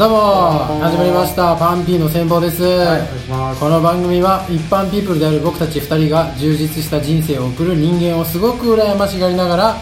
[0.00, 0.16] どうも
[0.80, 1.54] 始まりました。
[1.56, 3.56] パンピーの戦法です、はい。
[3.60, 9.76] この番組は一般ピープルである僕たち2人が充実した人生を送る人間をすごく羨ましがりながら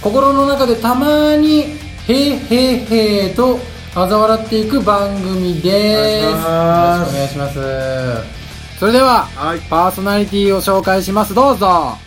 [0.00, 1.76] 心の中でたまに
[2.08, 3.58] 「へーへーへー」と
[3.92, 6.26] 嘲笑っていく番組です。
[6.26, 6.96] お願いします。
[6.96, 8.78] よろしくお願いします。
[8.80, 9.60] それでは、はい。
[9.68, 11.34] パーソナリティを紹介します。
[11.34, 11.98] どうぞ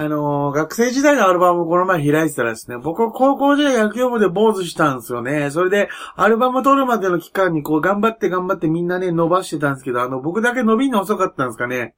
[0.00, 5.50] あのー学生時代のアルバムをこの前開いてたらですね、僕は高校時代野球部で坊主したんですよね。
[5.50, 11.96] それで、アルバム撮るまでの期間にこう頑張って頑張ってみんなね、伸ばしてたんですけど、あの、僕だけ伸びんの遅かったんですかね。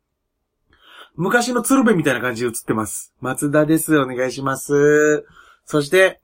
[1.15, 3.13] 昔の鶴瓶みたいな感じで映ってます。
[3.21, 3.99] 松田です。
[3.99, 5.27] お願いします。
[5.67, 6.23] そして、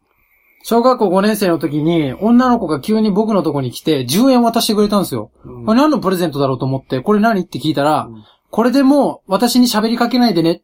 [0.63, 5.31] 小学校5年生の時に女の子が急に僕のとこに来て10円渡してくれたんですよ。
[5.45, 7.43] うんこれ何のプレゼントだろうと思って、これ何？
[7.43, 10.63] って聞いたら、うんこれでもう私に喋りかけないでね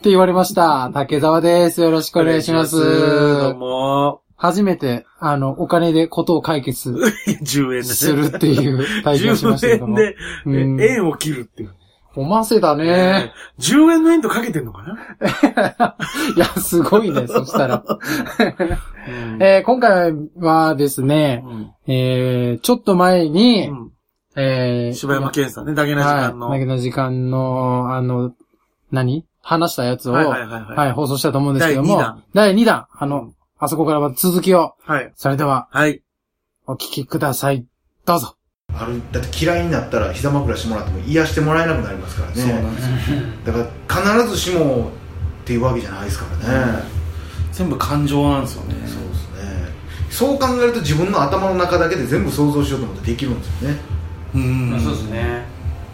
[0.00, 0.90] って言われました。
[0.94, 1.82] 竹澤です。
[1.82, 2.76] よろしくお願いします。
[2.78, 4.22] どうも。
[4.34, 6.90] 初めて、あの、お金でことを解決
[7.44, 10.00] 10すするっていう体験をしましたけど10も。
[10.00, 11.74] 円で、円を切るっていう。
[12.16, 13.32] おませだね。
[13.58, 14.98] 10円の円とかけてんのかな、
[16.34, 17.84] いや、すごいね、 そしたら。
[17.86, 23.90] うんえー今回はですね、うんえーちょっと前に、うん
[24.34, 26.48] えー柴山健さんね、だけな時間の。
[26.48, 26.60] はい。
[26.60, 28.32] だけの時間の、あの、
[28.90, 29.26] 何？
[29.42, 30.92] 話したやつを、はいははいいはいはい。
[30.92, 35.12] 放送したと思うんですけども、第二弾第2弾、あのうん、あそこからまた続きを、はい。
[35.16, 36.02] それでは、はい。
[36.66, 37.66] お聞きください。
[38.04, 38.36] どうぞ。
[38.74, 43.16] あるだって嫌いになったら膝枕してもらっても癒してもらえなくなりますからねんですよ。
[43.44, 43.68] だか
[44.08, 44.90] ら必ずしも
[45.42, 46.82] っていうわけじゃないですからね、
[47.52, 48.74] 全部感情なんですよね。
[48.86, 49.72] そうですね
[50.10, 53.78] そう考えると自分の頭の中だけで全部想像しようと思ってできるんですよね
[54.34, 54.80] うん。
[54.80, 55.29] すね。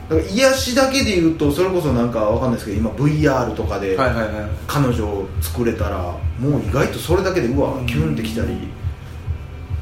[0.08, 4.50] だから癒しだけで言うとそれこそなんかわかんないですけど今 VR とかではいはいはい。
[4.66, 5.98] 彼女を作れたら
[6.38, 8.68] もう意外とそれだけでうわキュンってきたり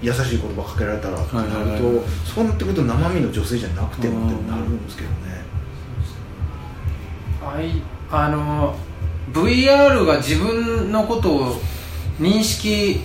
[0.04, 5.44] 優しい言葉かけられたらってなると、はいはいはいそうなってくると生身の女性じゃなくてもってなるんですけどね。
[7.40, 7.80] はい、
[8.10, 8.74] あの、
[9.32, 11.56] VR が自分のことを
[12.18, 13.00] 認識、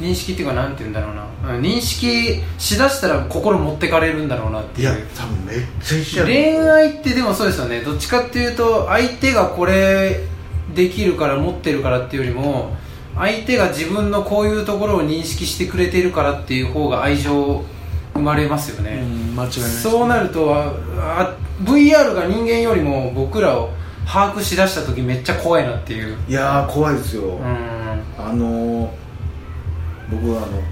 [0.00, 1.22] 認識っていうかなんて言うんだろうな。
[1.22, 4.88] うん認識しだしたら心持ってかれるんだろうなっていう。
[4.88, 10.20] いや多分めっちゃ一緒や恋愛ってでもそうですよねどっちかっていうと相手がこれ
[10.74, 12.76] できるから持ってるからっていうよりも
[13.16, 17.64] 相手が自分のこういうところを認識してくれてるからっていう方が愛情
[18.14, 19.82] 生まれますよね、うん、間違いないです。
[19.82, 23.70] そうなるとああ VR が人間よりも僕らを
[24.06, 28.90] 把握しだした時めっちゃ怖いなっていういやー怖いですよ、うんあのー、
[30.14, 30.62] 僕はあの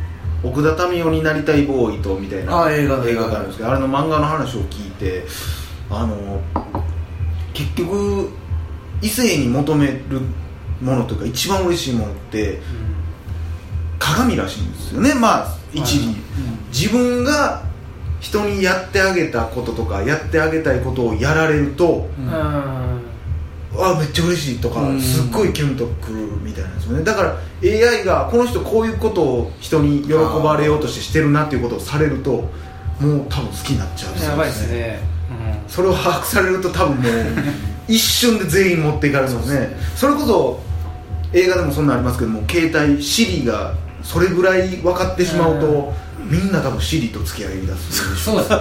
[0.43, 3.09] 奥田民生になりたいボーイとみたいなあ映画の。
[3.09, 5.25] 映画があるんですけどあれの漫画の話を聞いて
[5.91, 6.83] あのー
[7.55, 8.31] 結局
[9.03, 10.21] 異性に求める
[10.81, 12.61] ものというか一番嬉しいものって
[13.99, 15.15] 鏡らしいんですよね。
[15.15, 16.17] まあ一理、
[16.73, 17.63] 自分が
[18.21, 22.09] 人にやってあげたこととかやってあげたいことをやられると
[23.79, 25.01] あめっちゃ嬉しいとかうん。
[25.01, 27.05] すっごいキュンとくるみたいなんですよね。
[27.05, 30.13] だから AI がこの人こういうことを人に喜
[30.43, 32.51] ばれようとしてしてるなっていうことをされると
[33.01, 35.01] もう多分好きになっちゃうやばいですね、
[35.67, 37.13] それを把握されると多分もう
[37.89, 39.77] 一瞬で全員持っていかれるのね。
[39.97, 40.61] それこそ
[41.33, 45.93] 映画でもそんなんありますけども携帯 Siri がそれぐらい分かってしまうと
[46.25, 48.57] みんな多分 Siri と付き合い出すそうですね。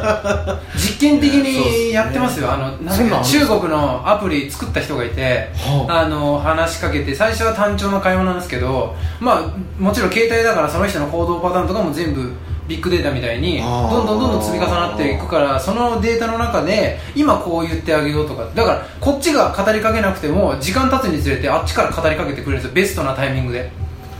[0.75, 2.51] 実験的にやってますよ。
[2.51, 6.09] あのなんかか中国のアプリ作った人がいてはあ。
[6.09, 12.31] の話しかけて最初は単調な会話なんですけどまあもちろん携帯だからその人の行動パターンとかも全部
[12.67, 22.71] ビッグデータみたいにどんどんどんどん積み重なっていくからそのデータの中で今こう言ってあげようとかだからこっちが語りかけなくても時間経つにつれてあっちから語りかけてくれるんですよ。
[22.73, 23.71] ベストなタイミングで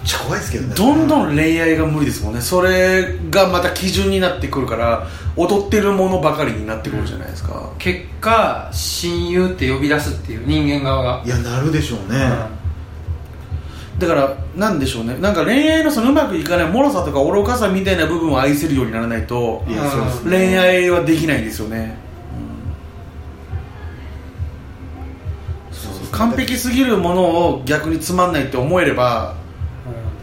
[0.03, 2.41] ちゃ怖いですけどねどんどん恋愛が無理ですもんね。
[2.41, 7.69] それがまた基準になってくるから、踊ってるものばかりになってくるじゃないですか。
[7.77, 12.17] 結果親友って呼び出すっていう人間側がいやなるでしょうね、
[13.99, 15.15] だから、なんでしょうね。
[15.19, 19.63] なんか恋愛のそのうまくいかない脆さとか愚かさみたいな部分を愛せるようにならないと、
[20.27, 21.95] 恋愛はできないんですよね。
[25.71, 29.35] そうそう完璧すぎるものを逆につまんないって思えれば、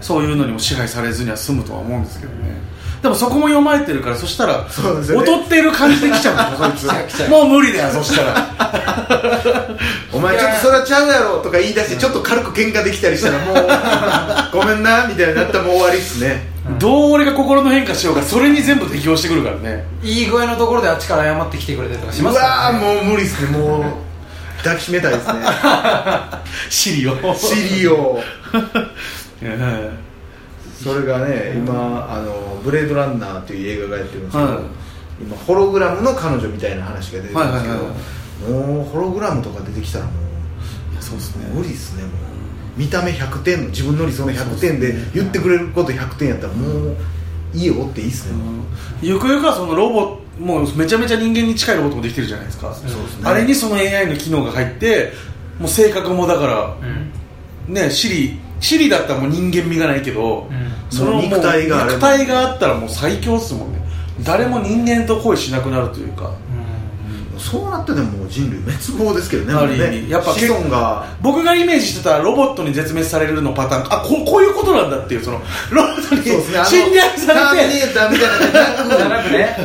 [0.00, 2.58] そういうのにも支配されずには済むとは思うんですけどね。
[3.02, 7.30] でもそこも読まれてるから、そしたら、そうですよね踊ってる感じで来ちゃうんですよ、そいつ。
[7.30, 9.68] もう無理だよ、そしたら。
[10.12, 13.68] お前ちょっとそれはちゃうやろとか言い出してちょっと軽く喧嘩できたりしたらもう
[14.52, 16.48] ごめんなみたいになったらもう終わりっすね
[16.78, 19.86] どう俺が心の変化しようか、それに全部適応してくるからね。
[20.02, 25.32] いい具合のところであっちから謝ってきてくれたりとかしうますからわーもう無理っすねもう抱きしめたいですね
[26.68, 27.16] シリを。
[27.36, 28.20] シリを
[28.52, 28.90] うん
[30.82, 34.58] それがね今あの「ブレードランナー」っていう映画がやってるんですけど、はい。
[35.20, 41.50] 今ホログラムの彼女みたいな話が出てるんですけど、はいはいもうホログラムとか出てきたらもういやそうですね。
[41.52, 42.12] 無理っすねもう。
[42.76, 46.96] 見た目100点の自分の理想の100点で言ってくれること100点やったらもう
[47.52, 48.38] 家おっていいっすね、
[49.02, 52.72] ゆくゆくはそのロボもうめちゃめちゃ人間に近いロボットもできてるじゃないですか。
[52.72, 53.28] そうですね。
[53.28, 55.12] あれにその AI の機能が入って
[55.58, 56.76] もう性格もだから
[57.68, 57.74] うん。
[57.74, 60.96] ねシリシリだったらもう人間味がないけど、うん。
[60.96, 63.80] その肉体が肉体があったらもう最強っすもんね。
[64.24, 66.32] 誰も人間と恋しなくなるというか。
[67.38, 70.10] そうなってでも人類滅亡ですけどねある意味。
[70.10, 71.06] やっぱ子孫が。
[71.22, 75.40] 僕がイメージしてたロボットに絶滅されるのパターンあこうこういうことなんだっていうその
[75.70, 77.68] ロボットに侵略されて。
[77.68, 79.56] ネーターみたいな感じじゃなくね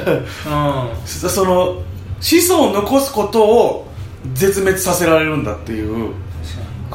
[1.06, 1.82] その
[2.22, 3.88] 子孫を残すことを
[4.34, 6.14] 絶滅させられるんだっていう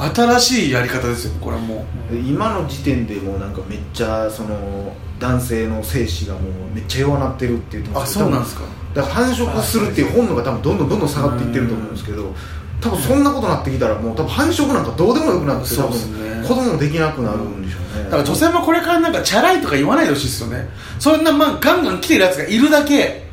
[0.01, 6.43] 新しいやり方ですよこれはも今の時点でもうなんかめっちゃその男性の精子がもう
[6.75, 8.61] めっちゃ弱なってるって言ってうあそうなんですか。
[8.93, 12.33] だから繁殖するっていう本能が多分どんどんどんどん下がっていってると思うんですけど
[12.81, 16.29] 多分そんなことになってきたらもう多分繁殖なんかどうでもよくなってそう多ですね。
[16.41, 18.03] 分子供もできなくなるんでしょうね。
[18.05, 20.69] だから女性もこれからなんかチャラいとか言わないでほしいですよね。
[20.97, 23.28] そんなまあガンガン来てるやつがいるだけ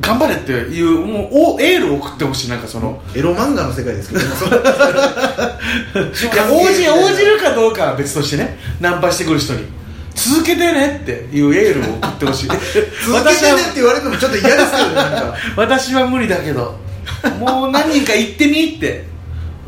[0.00, 3.00] 頑張れっていうもうおエールを送ってほしいなんかその。
[3.14, 4.26] エロ漫画の世界ですけどね。
[6.32, 8.58] いや応じ応じるかどうかは別としてね。
[8.80, 9.66] ナンパしてくる人に。
[10.14, 12.46] 続けてねっていうエールを送ってほしい。
[12.48, 15.34] 続け私はてねって言われるのもちょっと嫌ですけどねなんか。
[15.56, 16.78] 私は無理だけど。
[17.38, 19.04] もう何人か行ってみって、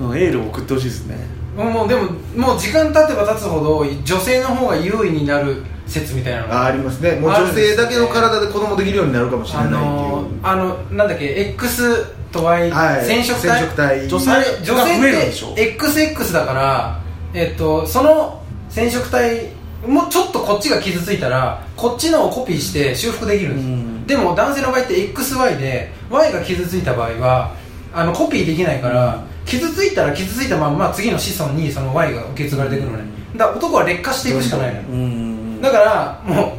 [0.00, 1.17] うん、エールを送ってほしいですね。
[1.56, 5.62] んもうでももう時間経てば経つほど女性の方が優位になる
[5.93, 7.12] 説みたいなのがあありますね。
[7.12, 11.25] もう女性だけの体で子供できるようになるかもしれないあっていう、のー、あのなんだっけ
[11.55, 13.05] X と Y、はい。
[13.05, 13.49] 染色体？
[13.49, 14.09] 染色体。
[14.09, 14.31] 女性
[14.65, 17.00] 女性って XX だから
[17.35, 19.50] えっとその染色体
[19.87, 24.06] もうちょっとこっちが傷ついたらこっちのをコピーして修復できるんです、うん。
[24.06, 27.55] でも男性の場合って XY で Y が傷ついた場合は
[27.93, 33.05] あのコピーできないから、傷ついたら傷ついたまま次の子孫にその Y が受け継がれてくるのね。
[33.37, 34.85] だから男は劣化していくしかないのよ。
[34.89, 35.21] うん
[35.62, 36.59] だからも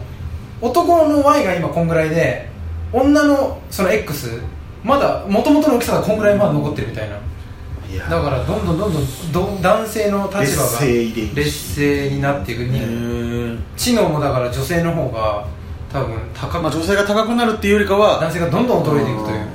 [0.62, 2.50] う男の Y が今こんぐらいで
[2.94, 4.40] 女のその X
[4.84, 7.18] まだ元々の大きさがこんぐらいまだ残ってるみたいな。
[7.92, 8.08] いや。
[8.08, 10.80] だからどんどんどんどんど男性の立場が
[11.36, 15.46] 劣勢になっていくへにー知能もだから女性の方が
[15.92, 19.50] 多分高くまあ、女性が高くなるっていうよりかは男性がどんどん衰えていくという、うん、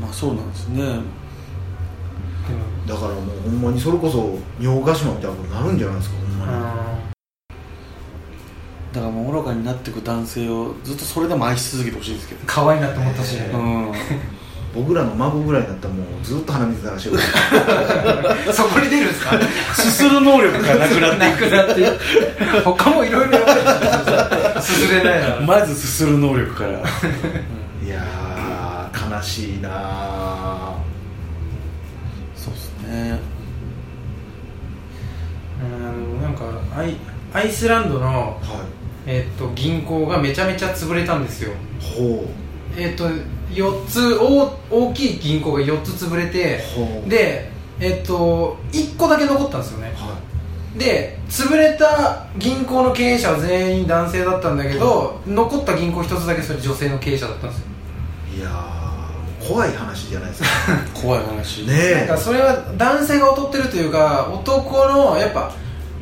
[0.00, 1.00] まあそうなんですね
[2.86, 6.52] だからもうほんまにそれこそ尿ヶ島みたいなことになるんじゃないですかほんまに。
[8.92, 12.40] だからもう愚かになっていく男性をずっとそれでも愛し続けてほしいですけど。
[12.46, 13.92] 可愛いなって思ったし、うん。
[14.74, 17.18] 僕らの孫ぐらいになったらもうずっと鼻水流してる
[18.52, 19.32] そこに出るんですか？
[19.74, 26.70] すする能力がなくなっていなくなって他もいろいろやばいしすすれないなくまずすする能力から。
[26.72, 30.95] いやー悲しいなー
[32.46, 33.18] そうですね。
[35.62, 36.44] うんなんか
[36.76, 36.96] アイ
[37.32, 38.64] アイスランドの、は
[39.06, 41.52] えっと銀行がめちゃめちゃ潰れたんですよ。
[41.80, 42.24] いほ
[42.76, 43.08] えっと
[43.50, 47.08] 4つ大大きい銀行が4つ潰れてうほう。
[47.08, 47.50] で
[47.80, 49.92] えっと1個だけ残ったんですよね。
[49.96, 50.16] は
[50.76, 57.64] で潰れた銀行の経営者は全員男性だったんだけど残った銀行1つだけそれ女性の経営者だったんですよ。
[58.34, 58.75] いいやー
[59.46, 60.48] 怖い話じゃないですか。
[60.94, 61.62] 怖い話。
[61.62, 61.94] ねえ。
[62.08, 65.52] なんかそれは男性が劣ってるというか男のやっぱ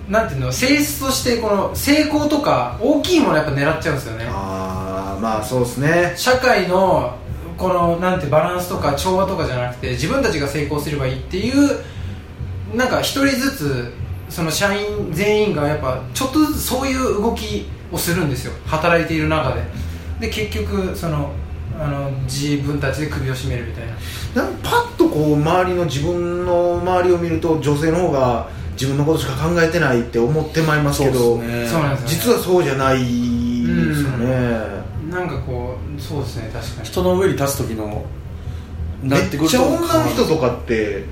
[0.09, 4.27] なんていうの性質としてこの成功とか大きいものやっぱ狙っちゃうんですよね。
[4.29, 6.15] ああまあそうですね。
[6.17, 7.15] 社会の
[7.57, 11.81] このなんてバランスとか調和とかじゃなくて自分たちが成功すればいいっていう
[12.75, 13.95] なんか一人ずつ
[14.29, 18.53] その社員全員がやっぱちょっとずつそういう動きをするんですよ。
[18.67, 19.63] 働いている中で。
[20.21, 21.33] で結局その
[21.85, 23.95] あの自分たちで首を絞めるみたいな。
[24.43, 31.69] なんかパッとこう周りの自分の周りを見ると女性の方が自分のことしか考えてないって思ってまいりますけどそうですね。
[31.69, 33.05] そうなんです実はそうじゃないで
[33.95, 34.85] すよね。
[35.11, 36.89] なんかこうそうですね確かに。
[36.89, 38.05] 人の上に立つ時の
[39.03, 41.05] なってくるとめっちゃ女の人とかって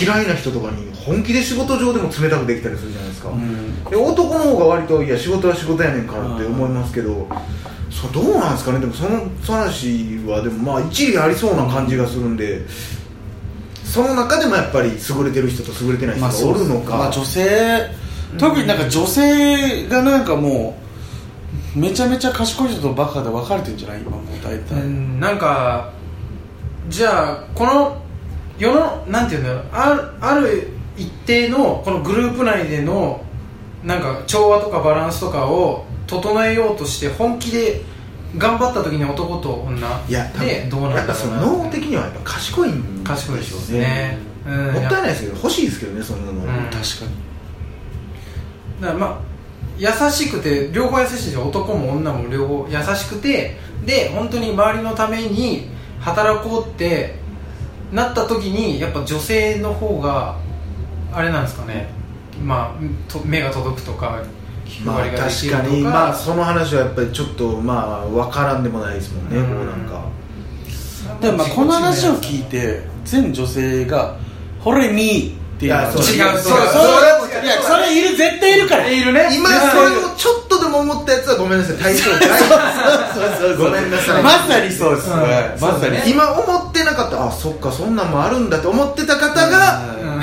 [0.00, 3.84] 嫌いな人とかに本気で仕事上でも冷たくできたりするじゃないですか、うん。
[3.84, 7.28] で男の方が割といや仕事は仕事やねんからって思いますけど、
[7.92, 8.80] そうどうなんですかね。
[8.80, 12.62] でもそのその話はでもまあ一理ありそうな感じがするんで
[13.84, 17.90] その中でもやっぱり優れてる人と優れてない人まあがおるのか、まあ、女性
[18.38, 20.74] 特になんか女性がなんかも
[21.76, 24.00] うめちゃめちゃ賢い人とバカで分かれてるんじゃない？
[24.00, 25.92] 今もう大体、うんなんか
[26.88, 28.02] じゃあこの
[28.58, 33.22] 世のなんていうんだろうあるある一定のこのグループ内での
[33.84, 37.80] なんか調和とかバランスとかを整えようとして本気で
[38.36, 46.44] 頑張った時に男と女いやでどうなんやっぱそだろうなの脳的にはやっぱ賢いん賢いでしょうね、うん、もったいないいですけど欲しいですけどねそんなの、ん。
[46.46, 46.82] 確かに。
[48.80, 49.20] だからまあ
[49.78, 55.68] 優しくて両方優しいし男も女も両方優しくてで本当に周りのために
[56.00, 57.16] 働こうって
[57.92, 60.36] なった時にやっぱ女性の方が
[61.12, 61.88] あれなんですかね。
[62.42, 64.22] まあと目が届くとか
[64.64, 65.80] りができ確るとか,、かに。
[65.82, 69.44] まあその話はやっぱりちょっとまあ分からんでもないですもんね、うん。
[69.44, 70.02] こうなんか。
[71.20, 74.16] でもまあこの話を聞いて全女性が
[74.60, 76.68] 「ほれみ」っていうそう違うそうそう。
[76.68, 78.86] それはいやそれいる絶対いるから。
[78.88, 79.28] いるね。
[79.36, 84.22] 今それをちょっとでも思ったやつはごめんなさい対象外そうそうごめんなさい。
[84.22, 85.22] まさにそうです、うん。
[85.22, 85.98] はいまさに。
[85.98, 87.26] そう今思ってなかった。
[87.26, 90.22] あそっかそんなんもあるんだって思ってた方が、うん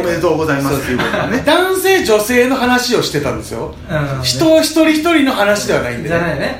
[0.00, 0.80] おめでとうございます。
[0.80, 1.42] っていうことだね。
[1.46, 3.74] 男性女性の話をしてたんですよ。
[3.90, 4.22] うん。
[4.22, 6.58] 人一人一人の話ではないんでじゃないね。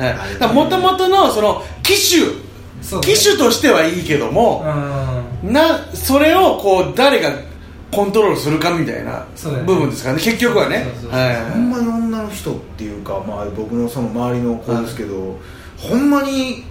[0.53, 3.01] もともとのその機種ね。
[3.03, 4.65] 機種としてはいいけども、
[5.43, 5.53] うん。
[5.53, 7.31] なそれをこう誰が
[7.91, 9.25] コントロールするかみたいな
[9.67, 10.23] 部分ですからね。
[10.23, 10.87] 結局はね。
[11.53, 15.39] ほんまに女の人っていうか、まあ、僕のその周りの子ですけど、
[15.79, 16.65] ほんまに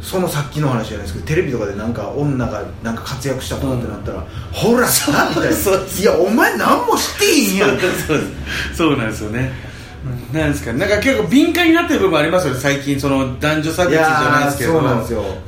[0.00, 5.56] そのさっきの話じゃないですけどテレビとかでなんか女がなんか活躍したとかってなったら、ほらさみたいな。
[5.56, 7.78] そういやお前何もしていいんやん。
[7.78, 8.20] そうそう
[8.74, 8.96] そう。
[8.96, 9.52] なんですよね、
[10.32, 14.80] なんですかなんか結構敏感になってる部分ありますよね最近その男女差別じゃないですけど。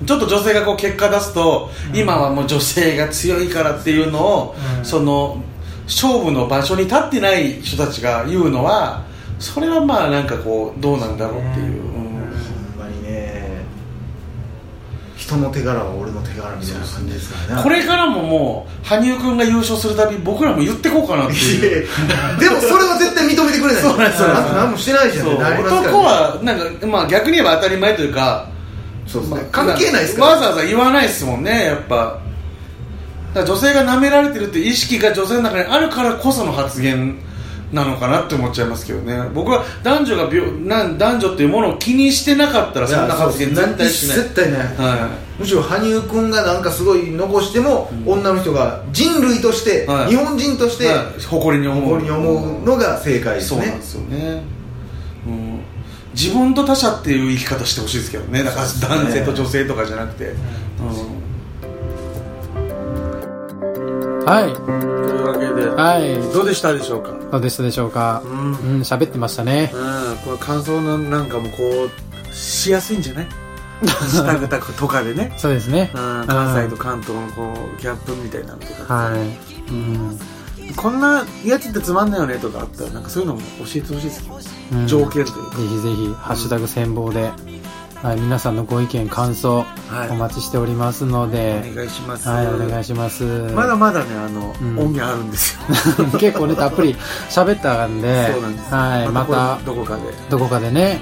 [0.06, 4.84] ちょっと女性がこう結果出すと、今はもう女性が強いからっていうのを、うん。
[4.84, 5.42] その
[5.86, 9.04] 勝負の場所に立ってない人たちが言うのは
[9.40, 13.62] それはまあなんかこうどうなんだろうっていう、うんほんまにね
[15.32, 17.62] 人の手柄は俺の手柄みたいな感じですからね。
[17.62, 22.36] これからももう羽生君が優勝するたび僕らも言ってこうかなっていいうや。
[22.38, 23.82] でもそれは絶対認めてくれない。
[23.82, 24.46] そうなんですそうなんです。
[24.46, 25.32] あと何もしてないじゃんね。
[25.34, 28.48] 男はなんか、まあ、逆に言えば当たり前というか
[29.06, 30.32] そうですね、まあ関係ないですから。
[30.32, 32.20] わざわざ言わないですもんねやっぱ。
[33.34, 37.16] 女性が舐められてるっていう意識が女性の中にあるからこその発言
[37.72, 39.30] なのかなって思っちゃいますけどね。
[39.34, 44.16] 僕は男女が病なん男女っていうものを気にしてなかったらそんな発言絶対しない。
[44.16, 50.10] 絶対ねはむしろ羽生君がなんかすごい残しても、女の人が人類として、はい。
[50.10, 51.20] 日本人として、い、はい。
[51.20, 51.84] 誇りに思う。
[51.84, 53.62] 誇りに思うのが正解ですね。
[53.62, 54.42] そうなんですよね、
[55.26, 55.60] うん、
[56.14, 58.44] 自分と他者っていう生き方してほしいですけどね。
[58.44, 60.36] だから男性と女性とかじゃなくて、うん
[64.24, 64.52] はい。
[64.54, 66.32] というわけではい。
[66.32, 67.12] どうでしたでしょうか？
[67.30, 68.22] どうでしたでしょうか？
[68.24, 68.30] うん。
[68.30, 69.70] うん喋ってましたね。
[69.74, 69.76] う
[70.14, 71.56] ん、この感想のなんかもこ
[72.30, 73.26] うしやすいんじゃない？
[74.08, 75.90] 下グタとかでね、そうですね。
[75.94, 79.70] うん、関西と関東のこうギャップみたいなのとか、はい。
[79.70, 80.18] うん。
[80.76, 84.24] こんなやつってつまんないよねとかあったらなんかそういうのも教えてほしいです
[84.72, 84.86] うん。
[84.86, 85.56] 条件というか。
[85.56, 87.30] ぜひぜひ、ハッシュタグ戦望で、
[88.02, 90.10] はい、皆さんのご意見、感想、はい。
[90.10, 92.28] お待ちしておりますので、お願いします。
[92.28, 93.22] はい、お願いします。
[93.54, 94.78] まだまだねあの、うん。
[94.78, 95.60] 音源あるんですよ。
[96.18, 96.96] 結構ね、たっぷり
[97.30, 98.74] 喋ったんで、そうなんです。
[98.74, 100.02] はい、まこれた、どこかで。
[100.28, 101.00] どこかでね、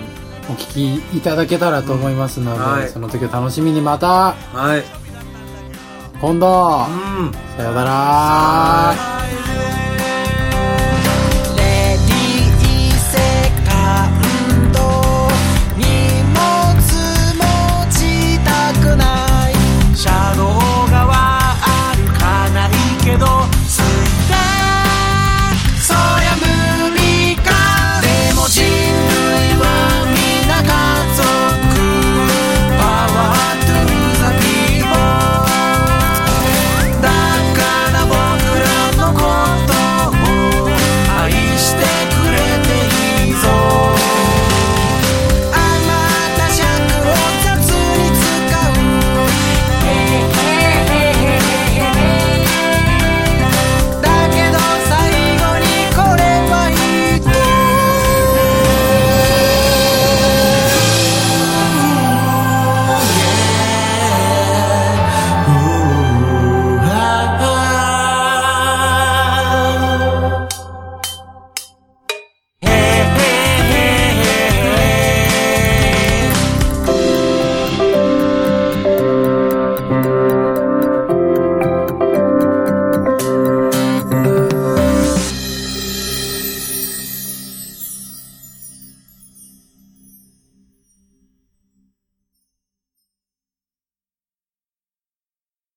[0.51, 2.89] お聞きいただけたらと思いますので、うんはい。
[2.91, 4.85] その時を楽しみにまた、はい。
[6.21, 7.33] 今度、うん。
[7.57, 9.40] さようなら。